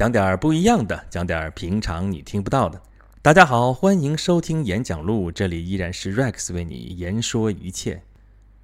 [0.00, 2.80] 讲点儿不一样的，讲点儿平常你听不到的。
[3.20, 8.00] 大家好，欢迎收听演讲录，这里依然是 Rex 为你言说一切。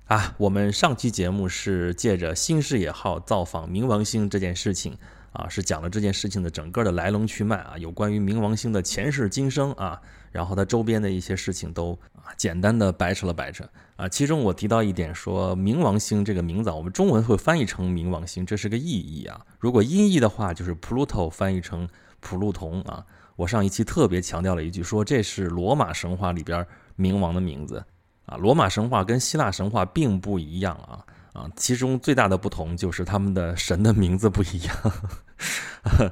[0.07, 4.97] 啊，我们上期节目是借着新视野号造访冥王星这件事情
[5.33, 10.01] 啊，是讲了这件事情的整个的来龙去脉啊，有关于冥王星的前世今生啊，
[10.37, 13.67] 然后它周边的一些事情都啊简单的掰扯了掰扯
[13.97, 14.07] 啊。
[14.07, 19.41] 其中我提到一点说，冥王星这个名字，我们中文会翻译成冥王星，这是个意译啊。
[19.59, 21.89] 如果音译的话，就是 Pluto 翻译成
[22.21, 23.03] 普路同啊。
[23.37, 26.67] 我上一期特别强调了一句，说这是罗马神话里边
[26.99, 27.83] 冥王的名字。
[28.27, 31.01] 啊，罗马神话跟希腊神话并不一样啊
[31.33, 34.77] 啊，其中最大的不同就是他们的神的名字不一样。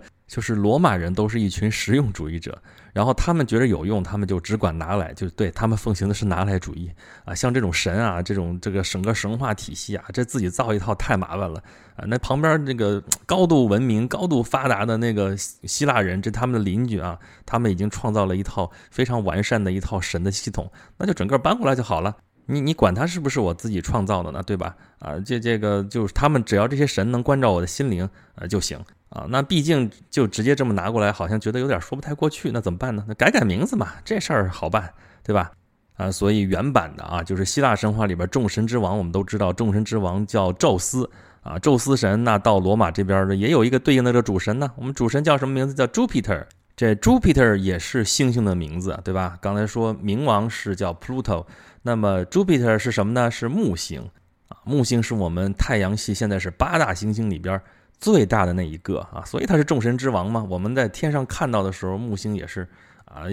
[0.34, 2.60] 就是罗马人都是一群实用主义者，
[2.92, 6.90] 然后他们觉得有用，他们就只管拿来，就对他们奉行的是拿来主义
[7.24, 7.32] 啊。
[7.32, 11.62] 像这种神啊，这种这个整个神话体系啊，这自己造一套太麻烦了
[11.94, 12.04] 啊。
[12.08, 22.16] 那旁边那个高度文明、高度发达的那个希腊人，这他们的邻居啊，他们已经创造了一套非常完善的一套神的系统，那就整个搬过来就好了。
[22.46, 24.42] 你你管他是不是我自己创造的呢？
[24.42, 24.74] 对吧？
[24.98, 28.76] 啊，这这个就是他们只要这些神能关照我的心灵呃就行。
[29.14, 32.50] 啊，那毕竟就直接这么拿过来，好像觉得有点说不太过去。
[32.52, 33.04] 那怎么办呢？
[33.06, 35.52] 那改改名字嘛，这事儿好办，对吧？
[35.96, 41.08] 啊，所以原版的啊，就是希腊神话里边众神之王，我们都知道众神之王叫宙斯
[41.42, 42.24] 啊，宙斯神。
[42.24, 44.68] 那到罗马这边呢，也有一个对应的这主神呢。
[44.76, 45.72] 我们主神叫什么名字？
[45.72, 46.44] 叫 Jupiter。
[46.74, 49.38] 这 Jupiter 也是星星的名字，对吧？
[49.40, 51.46] 刚才说冥王是叫 Pluto，
[51.82, 53.30] 那么 Jupiter 是什么呢？
[53.30, 54.10] 是木星
[54.48, 54.58] 啊。
[54.64, 57.62] 木星是我们太阳系现在是八大行星里边。
[58.00, 60.46] 最大的那一个啊，所以它是众神之王嘛。
[60.48, 62.68] 我们在天上看到的时候，木星也是
[63.04, 63.24] 啊，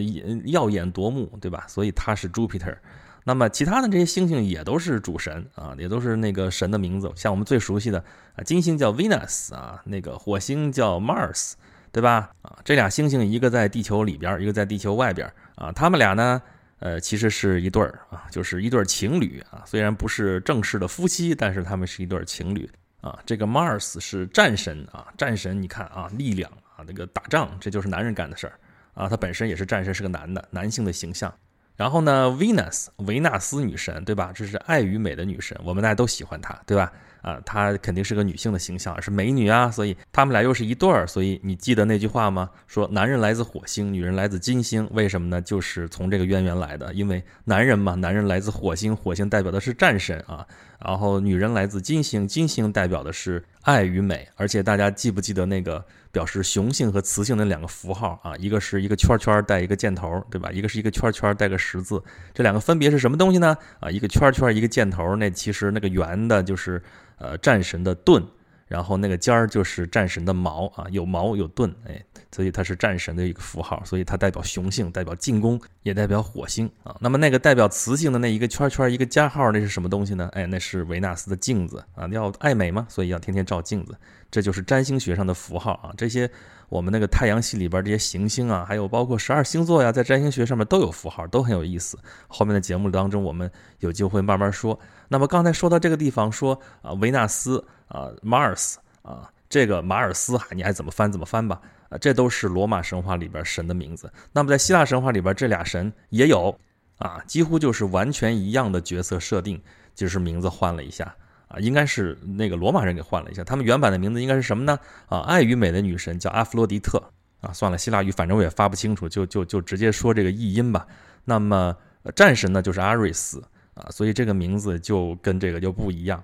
[0.46, 1.66] 耀眼夺目，对吧？
[1.68, 2.78] 所以它是 Jupiter。
[3.24, 7.12] 那么其他的这些星星也都是主神啊，也都是那个神的名字。
[7.16, 8.04] 像我们最熟悉的
[8.36, 11.54] 啊，金星叫 Venus 啊，那个火星叫 Mars，
[11.92, 12.32] 对吧？
[12.42, 15.72] 啊，这俩星星一个在地球里边，一个在地球外边啊。
[15.72, 16.42] 他们俩呢，
[16.80, 19.62] 呃，其实是一对儿啊，就是一对情侣啊。
[19.68, 22.68] 虽然不是正式的夫妻，但是他们是一对情侣。
[23.02, 28.54] 啊，这个 Mars 是战神啊，战神，你看啊，力量啊，那个打仗，这就是男人干的事儿
[28.94, 29.10] 啊。
[29.10, 31.34] 他本身也是战神，是个男的，男性的形象。
[31.76, 34.32] 然后呢，Venus 维纳斯女神，对吧？
[34.36, 36.94] 这是爱与美的女神，我们大家都喜欢她，对吧？
[37.22, 41.06] 啊，她肯定是个女性的形象，是美女啊，所以他们俩又是一对儿。
[41.06, 42.50] 所以你记得那句话吗？
[42.68, 45.42] 说男人来自火星，女人来自金星，为什么呢？
[45.42, 46.94] 就是从这个渊源来的。
[46.94, 50.46] 因为男人嘛，男人来自火星，火星代表的是战神啊。
[50.84, 54.28] 然后女人来自金星，金星代表的是爱与美。
[54.36, 58.36] 而且大家记不记得那个表示雄性和雌性的两个符号啊？
[58.38, 60.50] 一个是一个圈圈带一个箭头，对吧？
[60.52, 62.02] 一个是一个圈圈带个十字，
[62.34, 63.56] 这两个分别是什么东西呢？
[63.80, 66.82] 啊，一个圈圈，一个箭头，那其实那个圆的就是。
[67.22, 68.26] 呃，战神的盾，
[68.68, 76.98] 然后那个尖儿就是战神的矛啊，有矛有盾，哎，所以它是战神的一个符号，所以它代表雄性，代表进攻，也代表火星啊。
[77.00, 80.28] 那么那个代表雌性的那一个圈圈一个加号，那是什么东西呢？
[80.34, 83.96] 哎，那是维纳斯的镜子啊，要爱美嘛，所以要天天照镜子，
[84.32, 85.94] 这就是占星学上的符号啊。
[85.96, 86.28] 这些
[86.72, 92.00] 我们那个太阳系里边这些行星啊，还有包括十二星座呀，在占星学上面都有符号，都很有意思。
[92.30, 94.80] 后面的节目当中，我们有机会慢慢说。
[95.10, 104.10] 那么刚才说到这个地方，说啊维纳斯啊 Mars 啊这个马尔斯，你爱怎么翻怎么翻吧，啊这都是罗马神话里边神的名字。
[104.32, 106.58] 那么在希腊神话里边，这俩神也有
[107.00, 109.62] 啊，几乎就是完全一样的角色设定，
[109.94, 111.14] 就是名字换了一下
[111.52, 113.44] 啊，应该是那个罗马人给换了一下。
[113.44, 114.80] 他们原版的名字应该是什么呢？
[115.08, 117.04] 啊，爱与美的女神叫阿弗洛狄特
[117.42, 117.52] 啊。
[117.54, 120.88] 算了，希腊语反正我也发不清楚，就就就直接说这个译音吧。
[121.26, 121.76] 那么
[122.16, 123.44] 战神呢，就是阿瑞斯。
[123.74, 126.22] 啊，所以这个名字就跟这个就不一样，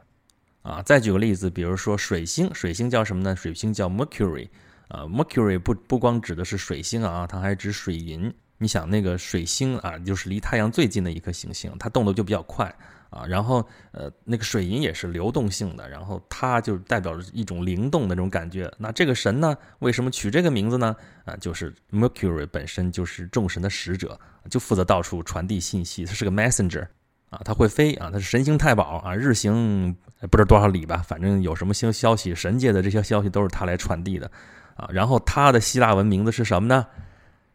[0.63, 3.33] 啊，再举个例子，比如说水星，水星叫什么呢？
[3.33, 4.49] 水星叫 Mercury，
[4.89, 8.31] 啊，Mercury 不不光指的是水星啊，它还指水银。
[8.57, 12.71] 你想那个水星啊，就是离太阳最近的一颗行星，它动的就比较快
[13.09, 13.25] 啊。
[13.25, 18.71] 然后呃，那个水银也是流动性的，然后它就代表着一种灵动的那种感觉。
[18.77, 20.95] 那这个神呢，为什么取这个名字呢？
[21.25, 24.19] 啊，就是 Mercury 本身就是众神的使者，
[24.49, 26.87] 就负责到处传递信息，它是个 messenger。
[27.29, 29.93] 啊，它会飞啊，它是神行太保啊，日行
[30.31, 34.31] 不知道多少里吧，反正有什么新消息，神界的这些消息都是它来传递的
[34.77, 34.87] 啊。
[34.93, 36.87] 然后它的希腊文名字是什么呢？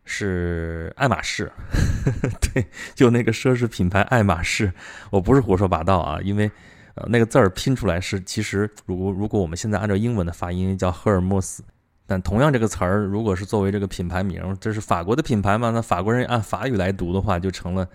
[0.04, 1.50] 是爱马仕，
[2.52, 4.72] 对，就那个奢侈品牌爱马仕。
[5.10, 6.50] 我不是胡说八道啊，因为
[6.94, 11.62] 呃那个字儿拼出来是，其实如果如果我们现在按照英文的发音叫赫尔墨斯，
[12.06, 15.70] 但同样这个词儿如果是作为这个品牌名，这是法国的品牌嘛？
[15.70, 17.88] 那法国人按法语来读的话，就成了。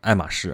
[0.00, 0.52] 爱马仕，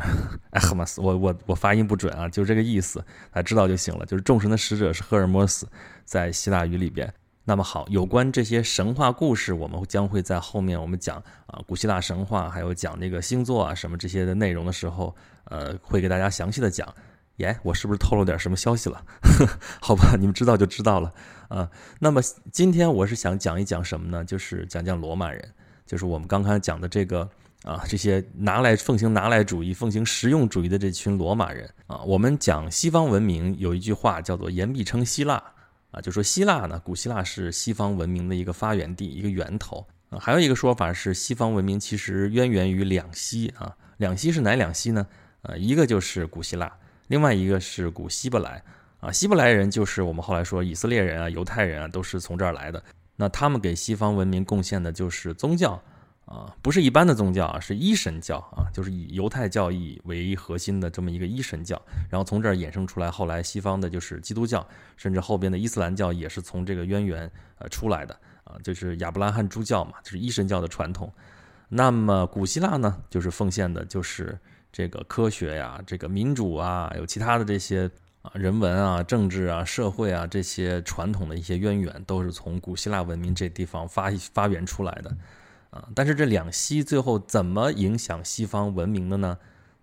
[0.50, 4.04] 爱， 马斯，我我我发音不准啊，就这个意思，啊知道就行了。
[4.04, 5.66] 就是众神的使者是赫尔墨斯，
[6.04, 7.10] 在希腊语里边
[7.44, 11.16] 那么好，有关这些神话故事，我们将会在后面我们讲
[11.46, 16.86] 啊，古希腊神话，还有讲那个星座啊什么这些的内容的时候，呃，会给大家详细的讲。
[17.36, 19.02] 耶，我是不是透露点什么消息了？
[19.80, 21.10] 好吧，你们知道就知道了
[21.48, 21.70] 啊。
[21.98, 22.20] 那么
[22.52, 24.22] 今天我是想讲一讲什么呢？
[24.22, 25.42] 就是讲讲罗马人，
[25.86, 27.26] 就是我们刚刚讲的这个
[27.64, 32.02] 啊，这些拿来奉行拿来主义、奉行实用主义的这群罗马人啊。
[32.02, 35.42] 我们讲西方文明有一句话叫做“言必称希腊”。
[35.90, 40.18] 啊，就说希腊呢，古希腊是西方文明的一个发源地，一个源头啊。
[40.18, 43.76] 还有一个说法是，西方文明其实渊源于两西啊。
[43.96, 45.06] 两西是哪两西呢？
[45.42, 46.72] 呃，一个就是古希腊，
[47.08, 48.62] 另外一个是古希伯来
[49.00, 49.10] 啊。
[49.10, 52.82] 希伯来人就是我们后来说以色列人啊、犹太人啊，都是从这儿来的。
[53.16, 55.82] 那他们给西方文明贡献的就是宗教。
[56.30, 64.64] 啊，不是一般的宗教啊，是一神教啊，就是以犹太教义为核心的这么一个一神教，然后从这儿衍生出来，后来西方的就是基督教，
[64.96, 67.28] 甚至后边的伊斯兰教也是从这个渊源
[67.58, 71.12] 呃出来的啊，就是亚伯拉罕诸教嘛，就是一神教的传统。
[71.68, 74.38] 那么古希腊呢，就是奉献的就是
[74.70, 77.90] 这个科学呀，这个民主啊，有其他的这些
[78.22, 85.12] 啊人文啊、政治啊、社会啊这些传统的一些渊源，都是从古希腊文明这地方发发源出来的。
[85.70, 89.38] 啊，但是这两西最后怎么影响西方文明的呢？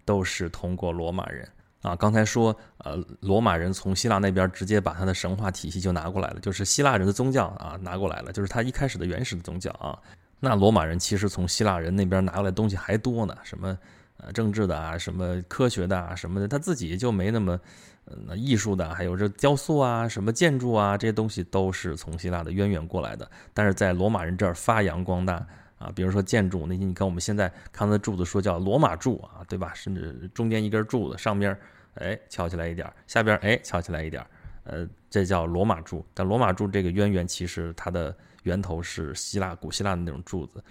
[0.06, 1.46] 都是通过罗马人
[1.82, 1.94] 啊。
[1.94, 10.00] 刚才说，呃，罗马人从希腊那边直接把他的神话体系就拿过来了，就是希腊人的宗教啊拿过来了，就是他一开始的原始的宗教啊。
[10.40, 13.78] 那罗马人其实从希腊人那边拿过来东西还多呢，什么
[14.16, 17.60] 呃政治的啊，什么科学的啊，什么的，他自己就没那么
[18.06, 25.46] 呃艺术的，还有这雕塑啊，什么建筑啊，这些东西都是从希腊的渊源过来的，但是在罗马人这儿发扬光大。
[25.78, 29.72] 啊，比如说建筑那些，你看我们现在看的柱子，说叫罗马柱啊，对吧？
[29.76, 31.56] 甚至中间一根柱子上边，
[31.96, 34.26] 哎，翘起来一点，下边哎，翘起来一点，
[34.64, 36.04] 呃，这叫罗马柱。
[36.14, 40.64] 但罗马柱这个渊源其实它的源头是希腊古希腊的那种柱子，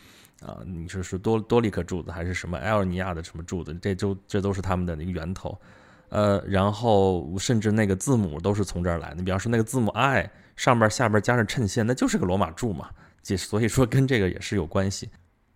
[0.45, 3.73] 啊，你说是多多利克柱子还是什么埃尔尼亚的什么柱子？
[3.81, 5.57] 这都这都是他们的那个源头。
[6.09, 9.17] 呃，然后甚至那个字母都是从这儿来的。
[9.17, 12.91] 你比方说那个字母 I 上边下边加上衬线，那就是个罗马柱嘛。
[13.35, 15.09] 所以说跟这个也是有关系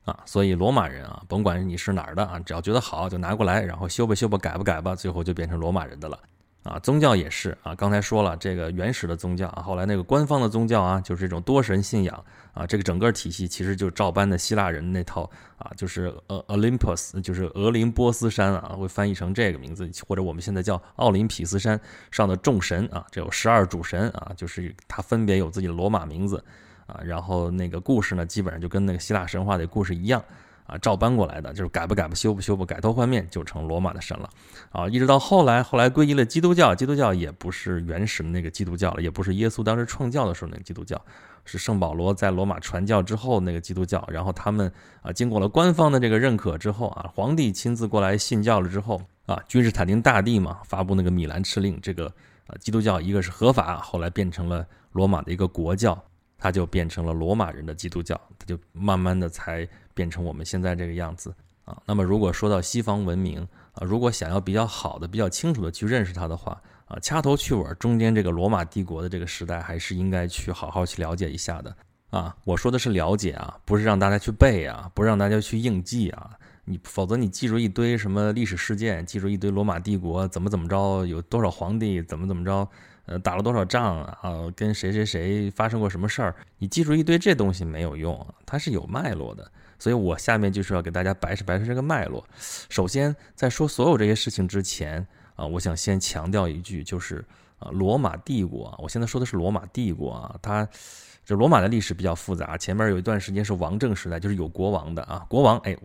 [0.07, 6.19] 啊，所以罗马人啊，甭管你是哪儿的啊，只要觉得好就拿过来，然后修吧修吧改吧改吧，最后就变成罗马人的了
[6.63, 6.79] 啊。
[6.79, 12.25] 宗教也是啊，刚才说了这个原始的宗教啊，后来那个官方的宗教啊，就是这种多神信仰
[12.55, 21.79] 啊，这个整个体系其实就照搬的希腊人那套啊，就是呃 Olympus，就是俄林波斯山啊，会翻译成这个名字，或者我们现在叫奥林匹斯山
[22.11, 26.43] 上的众神啊，这有十二主神啊，就是他分别有自己的罗马名字。
[26.91, 30.23] 啊，然后那个故事呢，基本上就跟那个希腊神话的故事一样，
[30.67, 34.29] 啊，照搬过来的，就是改不改不修不修不，改头换面就成罗马的神了，
[34.73, 41.01] 啊，一直到后来，后来皈依了基督教，基督教也不是原始的那个基督教了，也不是耶稣当时创教的时候那个基督教，
[41.45, 44.73] 是圣保罗在罗马传教之后那个基督教，然后他们
[45.03, 52.07] 啊，经过了官方的这个认可之后啊，皇帝亲自过来信教了之后啊，君士坦丁大帝嘛，发布那个米兰敕令，这个
[52.47, 56.01] 啊，基督教一个是合法，后来变成了罗马的一个国教。
[56.41, 61.33] 它就变成了罗马人的基督教，它就慢慢的才变成我们现在这个样子
[61.65, 61.81] 啊。
[61.87, 71.77] 那么如果说到西方文明啊，如果想要比较好的、比较清楚的去认识它的话啊，掐头去尾，中间这个罗马帝国的这个时代还是应该去好好去了解一下的
[72.09, 72.35] 啊。
[72.45, 76.31] 我说的是了解啊，不是让大家去背啊，不是让大家去硬记啊。
[76.65, 82.69] 你否则你记住一堆什么历史事件，记住一堆罗马帝国怎么怎么着，有多少皇帝，怎么怎么着。
[83.11, 84.33] 呃，打了多少仗啊？
[84.55, 86.33] 跟谁谁谁发生过什么事儿？
[86.59, 89.51] 你记住一堆这东西没有用，它是有脉络的。
[89.81, 92.25] 所以我下面就是要给大家白扯白扯这个脉络。
[92.69, 97.25] 首先，在说所有这些事情之前啊，我想先强调一句，就是
[97.59, 100.69] 啊，罗马帝国啊，我现在说的是罗马帝国啊，它
[101.25, 105.77] 这罗马的历史比较复杂，前面有一段时间是王政时代，就是有国王的啊，国王，哎，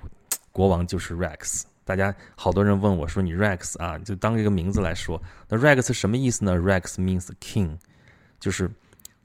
[0.52, 1.64] 国王就是 Rex。
[1.88, 7.78] 大家好多人问我说：“你 Rex 啊，就当一个名字来说，那 Rex 什么意思呢？Rex means king，
[8.40, 8.68] 就是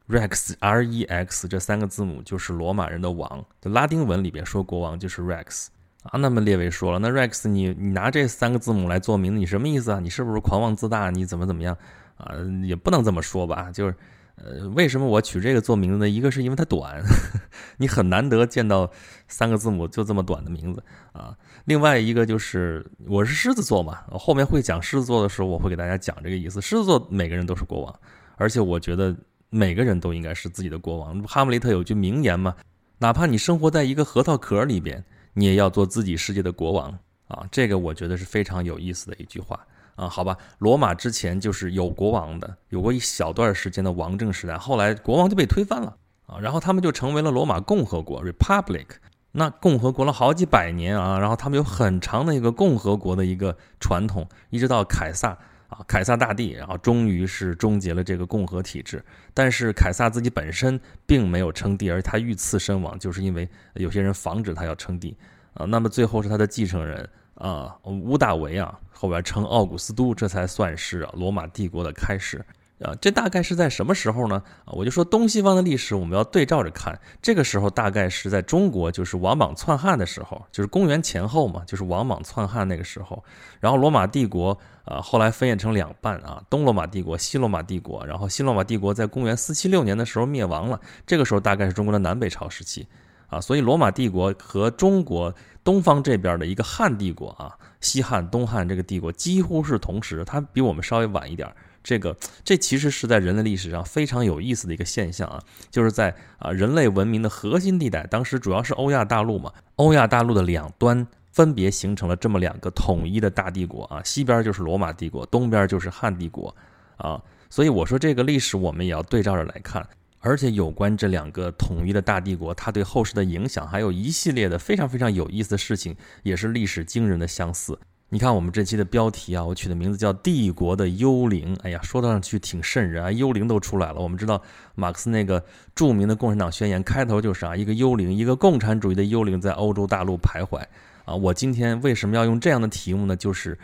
[0.06, 3.42] Rex R E X 这三个字母就是罗马人的王。
[3.62, 5.68] 就拉丁文里边说国王就是 Rex
[6.02, 6.18] 啊。
[6.18, 9.98] 那么列维说了，那 Rex 你你拿这三个字母来做名字，你什么意思啊？
[9.98, 11.08] 你是不是狂妄自大？
[11.08, 11.74] 你怎么怎么样
[12.18, 12.34] 啊？
[12.62, 13.94] 也不能这么说吧，就是。
[14.42, 16.08] 呃，为什么我取这个做名字呢？
[16.08, 17.02] 一个是因为它短，
[17.76, 18.90] 你很难得见到
[19.28, 20.82] 三个字母就这么短的名字
[21.12, 21.36] 啊。
[21.66, 26.60] 另外一个就是我是狮子座嘛，后面会讲狮子座的时候，我会给大家讲这个意思。
[26.60, 28.00] 狮子座每个人都是国王，
[28.36, 29.14] 而且我觉得
[29.50, 31.22] 每个人都应该是自己的国王。
[31.24, 32.56] 哈姆雷特有句名言嘛，
[32.98, 35.04] 哪怕你生活在一个核桃壳里边，
[35.34, 37.46] 你也要做自己世界的国王啊。
[37.52, 39.60] 这个我觉得是非常有意思的一句话。
[40.00, 48.86] 啊，好吧，罗马之前就是有国王的，有过一小段时间的王政时代，后来国王就被推翻了啊，然后他们就成为了罗马共和国 （Republic）。
[49.32, 55.36] 那共和国了好几百年啊，然后他们有很长的一个共和国的一个传统，一直到凯撒
[55.68, 59.04] 啊，凯撒大帝，然后终于是终结了这个共和体制。
[59.34, 65.16] 但是凯撒自己本身并没有称帝，而他遇刺身亡，就是因为有些人防止他要称帝
[65.52, 65.66] 啊。
[65.66, 72.44] 那么最后是他的继承人啊，乌大维啊，后边称奥古斯都，这才算是罗马帝国的开始。
[72.80, 74.42] 啊，这大概是在什么时候呢？
[74.66, 76.98] 我就说东西方的历史我们要对照着看。
[77.22, 83.24] 这个时候大概是在中国，就是王莽篡汉的时候，就是公元前后嘛，就是王莽篡汉那个时候。
[83.58, 88.04] 然后罗马帝国啊，后来分裂成两半啊，东罗马帝国、西罗马帝国。
[88.06, 92.86] 然后西罗马帝国在公元四七六年的时候灭亡了，这个时候大概是中国的南北朝时期
[93.30, 93.40] 啊。
[93.40, 95.34] 所以罗马帝国和中国
[95.64, 101.50] 东方这边的一个汉帝国啊，西汉、东汉这个帝国几乎是同时，它比我们稍微晚一点。
[101.82, 116.54] 这个这其实是在人类历史上非常有意思的一个现象啊，就是在啊人类文明的核心地带，当时主要是欧亚大陆嘛，欧亚大陆的两端分别形成了这么两个统一的大帝国啊，西边就是罗马帝国，东边就是汉帝国
[116.98, 117.18] 啊，
[117.48, 119.88] 所以我说这个历史我们也要对照着来看，
[120.20, 127.78] 而且有关这两个统一的大帝国，它对后世的影响，还有一系列的非常非常有意思的事情，也是历史惊人的相似。
[128.12, 131.54] 你看我们这期的标题啊，我取的名字叫《帝国的幽灵》。
[131.62, 134.00] 哎呀，说上去挺瘆人啊，幽灵都出来了。
[134.00, 134.42] 我们知道
[134.74, 135.42] 马克思那个
[135.74, 140.60] 著名的共产党宣言开头就是啊，一个幽灵，一个共产主义的幽灵在欧洲大陆徘徊
[141.04, 141.14] 啊。
[141.14, 143.14] 我今天为什么要用这样的题目呢？
[143.14, 143.56] 就是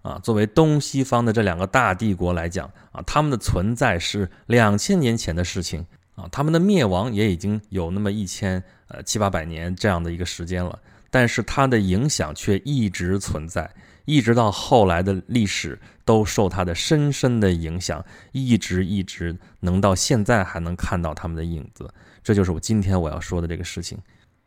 [0.00, 10.78] 啊，作为东西方的这两个大帝国来讲啊，他们的存在是两千年前的事情啊，他们的灭亡也已经有那么一千呃七八百年这样的一个时间了，
[11.10, 13.70] 但是它的影响却一直存在。
[14.06, 21.88] 一直到后来的历史都受他的深深的影响，一直一直能到现在还能看到他们的影子。
[22.22, 23.96] 这就是我今天我要说的这个事情。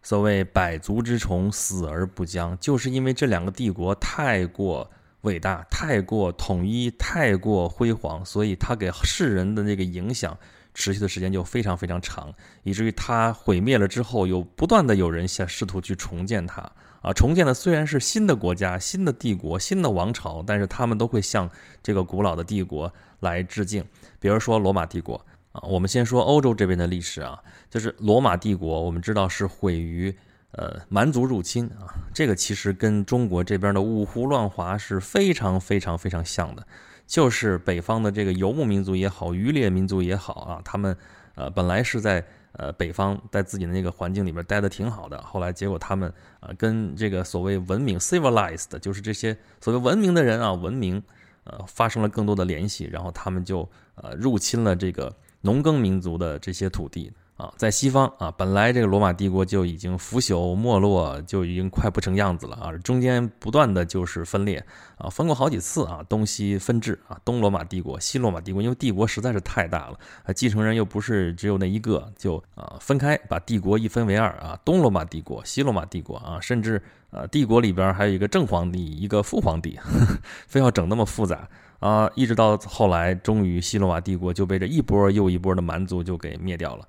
[0.01, 4.89] 所谓百足之虫，死而不僵，就是因为这两个帝国太过
[5.21, 10.37] 伟大、太过统一、太过辉煌，所以它给世人的那个影响
[10.73, 16.71] 持续的时间就非常非常长，以至于它毁灭了之后，有不断的有人想试图去重建它。
[17.01, 21.49] 啊，重建的虽然是新的国家、新的帝国、新的王朝，但是他们都会向
[21.83, 23.83] 这个古老的帝国来致敬。
[24.21, 25.15] 比如说罗马帝国
[25.51, 27.37] 啊，我们先说欧洲这边的历史啊，
[27.69, 30.15] 就是罗马帝国，我们知道是毁于
[30.51, 36.65] 呃蛮族入侵啊，这个其实跟中国这边的五胡乱华是非常非常非常像的，
[37.07, 40.95] 就是北方的这个游牧民族也好，渔猎民族也好啊，他们
[41.35, 42.23] 呃本来是在。
[42.55, 46.07] 呃，北方在自己的那个环境里边待的挺好的，后来结果他们
[46.39, 51.01] 啊，跟这个所谓文明 （civilized） 就是这些所谓文明的人啊，文明
[51.45, 57.11] 呃发生了更多的联系，然后他们就呃入侵了这个农耕民族的这些土地。
[57.43, 62.71] 啊，在西方啊，本来这个罗马帝国就已经腐朽没落，就已经快不成样子了啊。
[62.77, 64.65] 中间不断的就是分裂
[64.97, 76.81] 啊，分过好几次啊，东西分治啊，东罗马帝国、西罗马帝国，因为帝国实在是太大了啊，继承人又不是只有那一个，就啊分开把帝国一分为二啊，东罗马帝国、西罗马帝国啊，甚至
[77.11, 79.77] 啊帝国里边还有一个正皇帝，一个副皇帝，
[80.47, 81.45] 非要整那么复杂
[81.79, 86.87] 啊，一直到后来，终于西罗马帝国就被这一波又一波的蛮族就给灭掉了。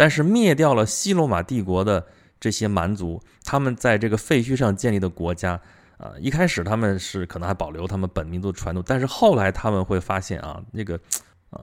[0.00, 2.06] 但是灭掉了西罗马帝国的
[2.40, 5.60] 这些蛮族，他们在这个废墟上建立的国家，
[5.98, 10.98] 啊，一开始他们是可能还保留他们本民族的传统，但是后来他们会发现啊，那个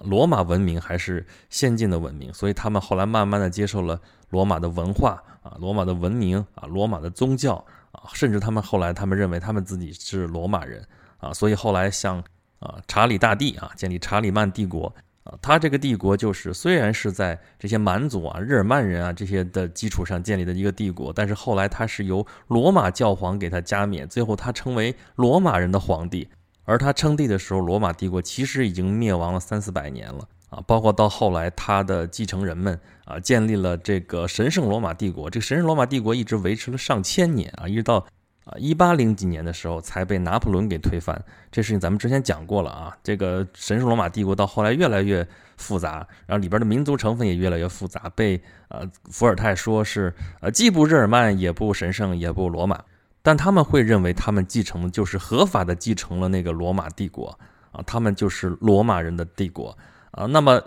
[0.01, 7.56] 罗马文明还是先进的文明，所以他们后来慢慢的接受了罗马的文化啊，罗马的文明啊，罗马的宗教
[7.91, 12.24] 啊，甚至他们后来他们认为他们自己是罗马人啊，所以后来像
[12.60, 14.94] 啊查理大帝啊建立查理曼帝国。
[15.27, 26.29] 啊，他这个帝国就是虽然是在这些蛮族啊、日耳曼人啊这些的基础上建立的一个帝国，但是后来他是由罗马教皇给他加冕，最后他成为罗马人的皇帝。
[26.63, 35.29] 而他称帝的时候，罗马帝国其实已经灭亡了三四百年了啊，包括到后来他的继承人们啊，建立了这个神圣罗马帝国。
[35.29, 38.05] 这个神圣罗马帝国一直维持了上千年啊，一直到。
[38.47, 42.97] 啊，一八零几年的时候才被拿破仑给推翻，这事情咱们之前讲过了啊。
[43.03, 45.27] 这个神圣罗马帝国到后来越来越
[45.57, 52.81] 复杂，然后里边的民族成分也越来越复杂，被呃伏尔泰说是呃既不日耳曼也不神圣也不罗马，
[53.21, 57.37] 但他们会认为他们继承的就是合法的继承了那个罗马帝国
[57.73, 59.77] 啊，他们就是罗马人的帝国
[60.11, 60.25] 啊。
[60.25, 60.63] 那么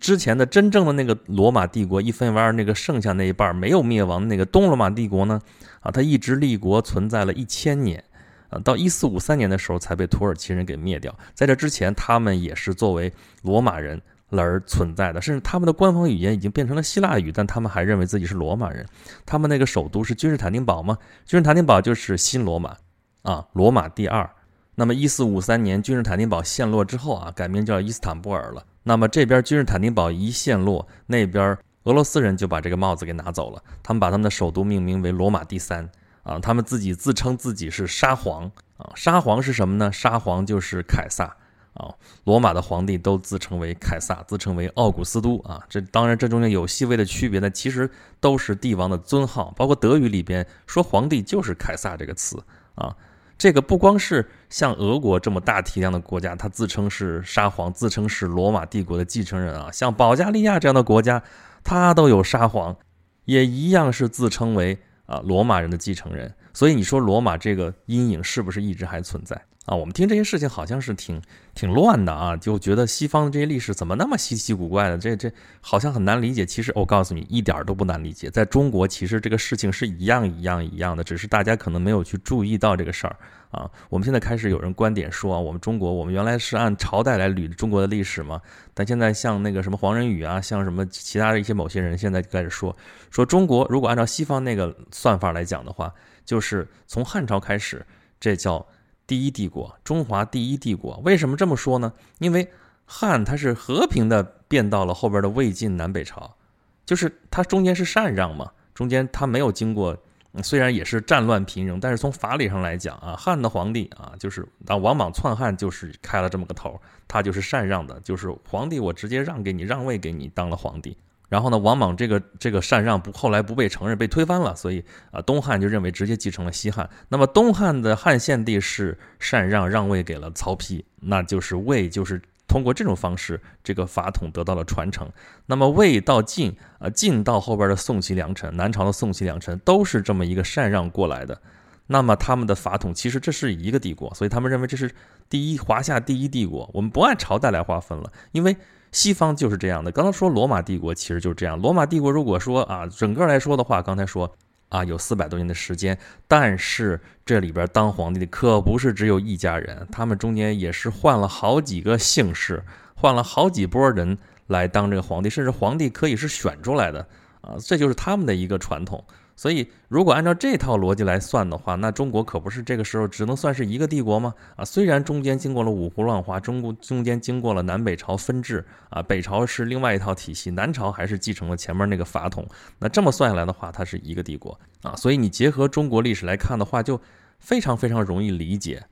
[0.00, 5.40] 之前的真正的那个罗马帝国一分为二，那个剩下那一半没有灭亡的那个东罗马帝国呢？
[5.80, 8.02] 啊，他一直立国存在了一千年，
[8.48, 11.16] 啊，到一四五三年的时候才被土耳其人给灭掉。
[11.34, 13.12] 在这之前，他们也是作为
[13.42, 18.84] 罗马人而存在的，甚至他们的官方语言已经变成了希腊语，但他们还认为自己是罗马人。
[19.24, 20.98] 他们那个首都是君士坦丁堡吗？
[21.24, 22.76] 君士坦丁堡就是新罗马
[23.22, 24.28] 啊，罗马第二。
[24.76, 28.64] 那么一四五三年君士坦丁堡陷落之后啊，改名叫伊斯坦布尔了。
[28.84, 35.90] 那么这边君士坦丁堡一陷落，那边俄罗斯人就把这个帽子给拿走了，他们把他们的首都命名为罗马第三
[36.22, 39.90] 啊，他们自己自称自己是沙皇啊，沙皇是什么呢？
[39.90, 41.36] 沙皇就是凯撒。
[41.78, 41.92] 啊，
[42.24, 45.62] 罗马的皇帝都自称为凯撒，自称为奥古斯都啊。
[45.68, 49.52] 这当然这中间有细微的区别，但其实都是帝王的尊号。
[49.54, 52.42] 包括德语里边说皇帝就是凯撒这个词
[52.76, 52.96] 啊。
[53.38, 59.70] 这个不光是像俄国这么大体量的国家，它自称是沙皇，自称是罗马帝国的继承人啊。
[59.70, 61.22] 像保加利亚这样的国家，
[61.62, 62.76] 它都有沙皇，
[63.24, 66.34] 也一样是自称为啊罗马人的继承人。
[66.54, 69.40] 所以你说罗马这个阴影是不是一直还存在？
[69.66, 71.20] 啊，我们听这些事情好像是挺
[71.52, 74.96] 挺乱的啊，就觉得西方的这些历史怎么那么稀奇古怪的？
[74.96, 75.30] 这这
[75.60, 76.46] 好像很难理解。
[76.46, 78.30] 其实我告诉你，一点都不难理解。
[78.30, 83.16] 在中国，其实这个事情是一样一样一样的，只是大家可能没有去注意到这个事儿
[83.50, 83.68] 啊。
[83.88, 88.40] 我们现在开始有人观点说啊，我们中国，我们原来是按朝代来捋中国的历史嘛，
[88.72, 92.76] 但现在像那个什么黄仁宇啊，像什么其他的一些某些人，现在就开始说，
[93.10, 95.92] 说中国如果按照西方那个算法来讲的话，
[96.24, 97.84] 就是从汉朝开始，
[98.20, 98.64] 这叫。
[99.06, 101.92] 第一帝国，中华第一帝国，为什么这么说呢？
[102.18, 102.50] 因为
[102.84, 106.36] 汉它是和平的变到了后边的魏晋南北朝，
[106.84, 109.96] 就是它中间是禅让嘛，中间它没有经过，
[110.42, 120.96] 虽然也是战乱频仍，但是从法理上来讲啊，汉的皇帝啊，就是啊王莽篡汉就是开了这么个头，他就是禅让的，就是皇帝我直接让给你，让位给你当了皇帝。
[121.28, 126.88] 然后呢，王莽这个这个禅让不后来不被承认，被推翻了，所以啊，东汉就认为直接继承了西汉。
[127.08, 135.10] 那么东汉的汉献帝是禅让让位给了曹丕，那就是魏就是通过这种方式，这个法统得到了传承。
[135.46, 141.40] 那么魏到晋啊，晋到后边的宋齐梁陈，南朝的宋齐梁陈都是这么一个禅让过来的。
[141.88, 144.92] 那么他们的法统其实这是一个帝国，所以他们认为这是
[145.28, 146.70] 第一华夏第一帝国。
[146.72, 148.56] 我们不按朝代来划分了，因为。
[148.96, 149.92] 西方就是这样的。
[149.92, 151.60] 刚刚说罗马帝国其实就是这样。
[151.60, 154.34] 罗马帝国如果说啊，整个来说的话，刚才说
[154.70, 167.06] 啊，有四百多年的时间，但是这里边当皇帝的可不是只有一家人，他们中间也是换了好几个姓氏，换了好几波人来当这个皇帝，甚至皇帝可以是选出来的
[167.42, 169.04] 啊，这就是他们的一个传统。
[169.36, 174.34] 所以，如果按照这套逻辑来算的话，那中国可不是这个时候只能算是一个帝国吗？
[174.56, 182.48] 啊，虽然中间经过了五胡乱华，中国中间经过了南北朝分治，啊，北朝是另外一套体系，南朝还是继承了前面那个法统。
[182.78, 184.96] 那这么算下来的话，它是一个帝国啊。
[184.96, 186.98] 所以你结合中国历史来看的话，就
[187.38, 188.82] 非常非常容易理解。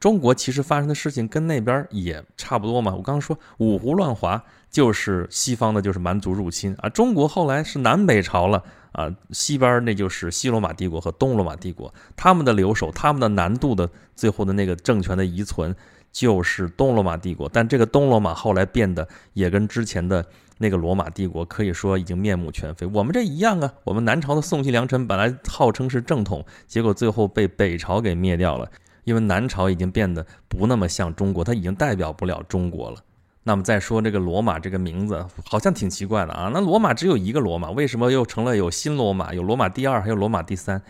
[0.00, 2.90] 中国其实发生的事情跟那边也差不多嘛。
[2.92, 6.88] 我刚刚说五胡乱华就是西方的，就是蛮族入侵啊。
[6.88, 8.64] 中国后来是南北朝了。
[8.92, 15.72] 啊，西边那就是西罗马帝国和东罗马帝国，他们的留守，他们的南渡的最后的那个政权的遗存
[16.10, 17.48] 就是东罗马帝国。
[17.48, 20.26] 但这个东罗马后来变得也跟之前的
[20.58, 22.84] 那个罗马帝国可以说已经面目全非。
[22.88, 28.68] 我们这一样啊，我们南朝的宋齐梁陈本来号称是正统，结果最后被北朝给灭掉了，
[29.04, 32.98] 因为南朝已经变得不那么像中国，它已经代表不了中国了。
[33.42, 36.50] 那么再说这个罗马这个名字，好像挺奇怪的啊。
[36.52, 40.82] 那罗马只有一个罗马，为什么又成了有新罗马、有罗马第二，还有罗马第三？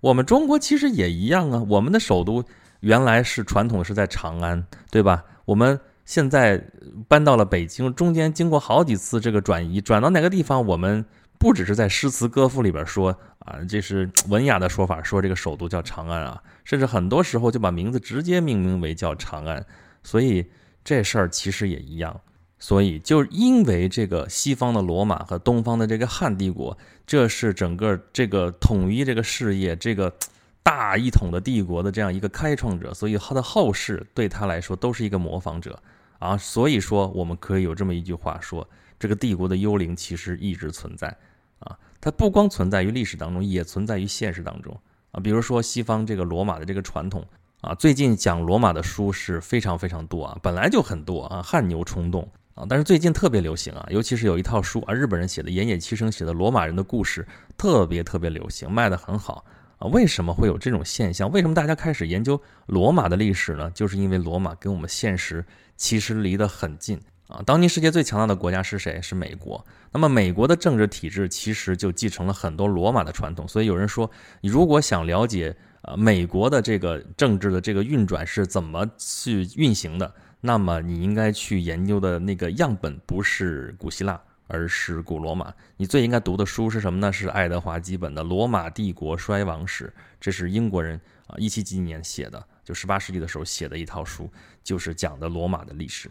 [0.00, 1.64] 我们中国其实也一样啊。
[1.68, 2.44] 我们的首都
[2.80, 5.24] 原来是传统是在长安，对吧？
[5.46, 6.62] 我们现在
[7.08, 10.64] 搬到了北京，中间经过好几次这个转移，转到哪个地方？
[10.66, 11.04] 我们
[11.38, 19.64] 不只是在诗词歌赋里边说啊，这是文雅的说法，说这个首都叫长安啊，甚至很多时候就把名字直接命名为叫长安，
[20.02, 20.46] 所以。
[20.88, 22.20] 这事儿其实也一样，
[22.60, 30.14] 所以就因为这个西方的罗马和东方的这个汉帝国，这是整个这个统一这个事业、这个
[30.62, 35.82] 大一统的帝国的这样一个开创者，所以他的后世对他来说都是一个模仿者
[36.20, 36.36] 啊。
[36.36, 38.68] 所以说，我们可以有这么一句话说：
[38.98, 41.08] 这个帝国的幽灵其实一直存在
[41.58, 44.78] 啊，它不光存在于历史当中，也存在于现实当中
[45.12, 45.20] 啊。
[45.20, 47.26] 比如说西方这个罗马的这个传统。
[47.62, 59.44] 啊，最近讲罗马的书是非常非常多啊，本来就很多啊，汗牛充栋啊，但是最近特别流行啊，尤其是有一套书啊，日本人写的岩野七生写的罗马人的故事，特别特别流行，卖的很好
[59.78, 59.88] 啊。
[59.88, 61.28] 为什么会有这种现象？
[61.32, 63.68] 为什么大家开始研究罗马的历史呢？
[63.70, 65.44] 就是因为罗马跟我们现实
[65.76, 67.42] 其实离得很近啊。
[67.46, 69.00] 当今世界最强大的国家是谁？
[69.02, 69.64] 是美国。
[69.92, 74.10] 那么美国的政治体制其实就继承了很多罗马的传统，所以有人说，
[74.40, 75.56] 你如果想了解。
[75.82, 80.12] 呃，美国的这个政治的这个运转是怎么去运行的？
[80.40, 85.54] 那么你应该去研究的那个样本不是古希腊，而是古罗马。
[85.76, 87.12] 你最应该读的书是什么呢？
[87.12, 89.84] 是爱德华基本的《罗马帝国衰亡史》，
[90.20, 94.28] 这是英国人啊一七几几年写的，就十八世纪的时候写的一套书，
[94.64, 96.10] 就是讲的罗马的历史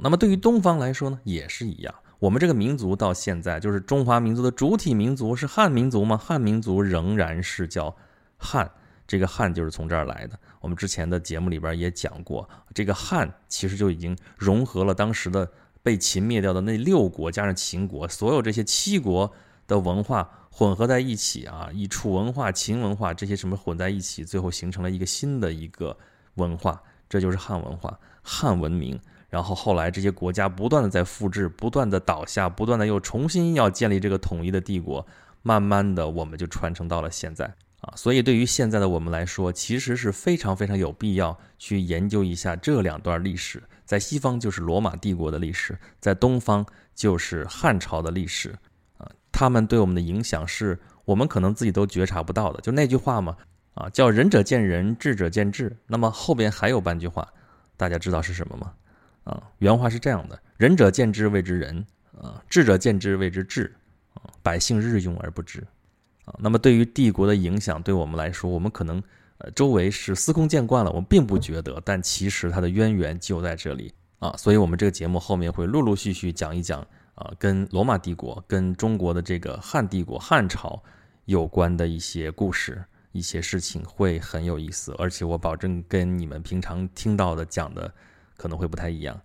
[0.00, 1.94] 那么对于东方来说呢，也是一样。
[2.18, 6.16] 我们这个民族到现在，就是中华民族的主体民族是汉民族吗？
[6.16, 7.94] 汉民族仍然是叫
[8.36, 8.70] 汉。
[9.04, 10.38] 这个汉就是从这儿来的。
[10.60, 15.50] 我们之前的节目里边也讲过，这个汉其实就已经融合了当时的
[15.82, 19.30] 被秦灭掉的那六国，加上秦国，所有这些七国
[19.66, 25.98] 的文化混合在一起啊，以楚文化、秦文化这些什么混在一起，最后形成了一个新的一个
[26.36, 28.98] 文化，这就是汉文化、汉文明。
[29.32, 35.06] 然后后来这些国家不断的在复制，不断的倒下，不断的又重新要建立这个统一的帝国，
[35.40, 37.46] 慢慢的我们就传承到了现在。
[37.80, 43.62] 啊，所以对于现在的我们来说，其实是非常非常有必要去研究一下这两段历史。
[43.86, 48.50] 在西方就是罗马帝国的历史，在东方就是汉朝的历史。
[48.98, 52.60] 啊，他们对我们的影响是我们可能自己都觉察不到的。
[52.60, 53.34] 就那句话嘛，
[53.72, 55.74] 啊，叫仁者见仁，智者见智。
[55.86, 57.26] 那么后边还有半句话，
[57.78, 58.74] 大家知道是什么吗？
[59.24, 61.84] 啊，原话是这样的：仁者见之谓之仁，
[62.20, 63.74] 啊，智者见之谓之智，
[64.14, 65.66] 啊，百姓日用而不知。
[66.24, 69.02] 啊，那么对于帝国的影响，对我们来说，我们可能
[69.38, 74.32] 呃周围是司空见惯了，我们并不觉得，但其实它的渊源就在这里啊。
[74.36, 76.80] 所以，我们这个节目后面会陆陆续续讲一讲
[77.14, 80.80] 啊，跟罗马帝国、跟中国的这个汉帝国、汉朝
[81.24, 87.92] 有关的一些故事、一些事情，会很有意思，而且我保证跟你们平常听到的讲的
[88.42, 89.20] 可能会不太一样。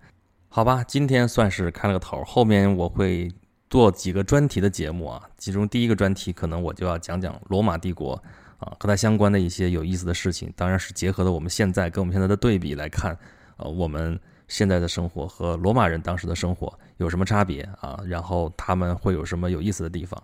[0.48, 3.32] 好吧，今天算是开了个头，后面我会。
[3.70, 8.14] 做几个专题的节目啊，其中第一个专题可能我就要讲讲罗马帝国
[8.60, 13.12] 啊和它相关的一些有意思的事情，当然是结合了我们现在跟我们现在的对比来看，
[13.58, 18.00] 呃，我们现在的生活和罗马人当时的生活有什么差别啊？
[18.08, 20.24] 然后他们会有什么有意思的地方？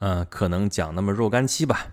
[0.00, 1.86] 嗯，可能讲那么若干期吧。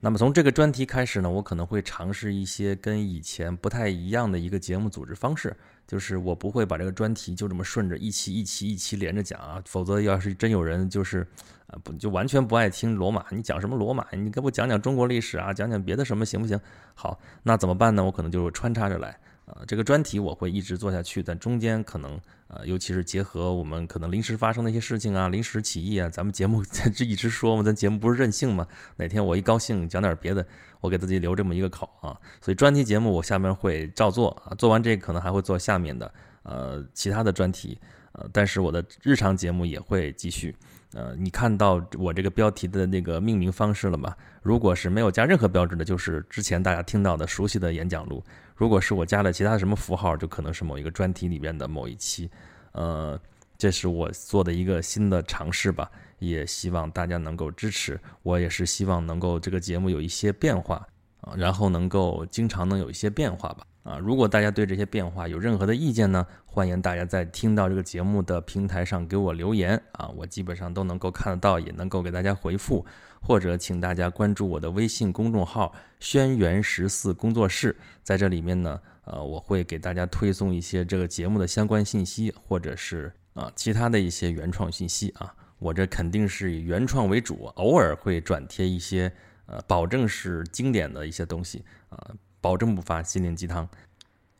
[0.00, 5.56] 那么从这个专题开始呢，我可能会尝试一些跟以前不太一样的一个节目组织方式。
[5.86, 11.26] 就是我不会把这个专题就这么顺着一期一期一期连着讲啊，否则要是真有人就是，
[11.66, 16.58] 啊不就完全不爱听罗马，你讲什么罗马，你给我讲讲中国历史啊，讲讲别的什么行不行？
[16.94, 18.04] 好，那怎么办呢？
[18.04, 19.18] 我可能就穿插着来。
[19.46, 26.62] 呃，这个专题我会一直做下去，但中间可能呃，尤其是结合我们可能临时发生的一些事情啊，临时起意啊，咱们节目
[26.94, 30.46] 这一直说嘛，咱节目不是任性嘛，哪天我一高兴讲点别的，
[30.80, 37.78] 我给自己留这么一个口啊，所以专题节目我下面会照做啊，做完这个可能还会做下面的呃其他的专题，
[38.12, 40.56] 呃，但是我的日常节目也会继续。
[40.94, 44.14] 呃，你看到我这个标题的那个命名方式了吗？
[44.42, 48.22] 如果是没有加任何标志的，就是之前大家听到的熟悉的演讲录；
[48.54, 52.30] 如果是我加了其他什么符号，就可能是某一个专题里边的某一期。
[52.72, 53.18] 呃，
[53.58, 58.00] 这是我做的一个新的尝试吧，也希望大家能够支持。
[58.22, 60.86] 我也是希望能够这个节目有一些变化
[61.20, 63.66] 啊，然后能够经常能有一些变化吧。
[63.84, 72.84] 啊，如果大家对这些变化有任何的意见呢，欢迎大家在听到这个节目的平台上给我留言啊，我基本上都能够看得到，也能够给大家回复，
[73.24, 89.10] 或者请大家关注我的微信公众号“轩辕十四工作室”，在这里面呢，呃，我会给大家推送一些这个节目的相关信息，或者是啊其他的一些原创信息啊，我这肯定是以原创为主，偶尔会转贴一些
[89.46, 92.14] 呃，保证是经典的一些东西啊。
[92.42, 93.66] 保证不发心灵鸡汤，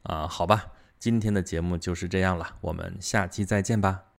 [0.02, 0.66] 啊，好吧，
[0.98, 4.04] 今天的节目就是这样了，我们下期再见吧。